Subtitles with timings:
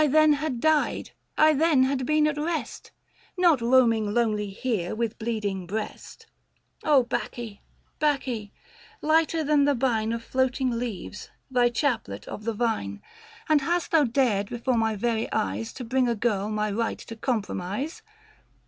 [0.01, 2.89] 1 then had died, I then had been at rest;
[3.37, 6.25] Not roaming lonely here with bleeding breast!
[6.81, 7.61] 520
[8.01, 8.51] Bacche, Bacche!
[9.03, 12.99] lighter than the bine Of floating leaves, thy chaplet of the Yine;
[13.47, 17.15] And hast thou dared before my very eyes To bring a girl my right to
[17.15, 18.01] compromise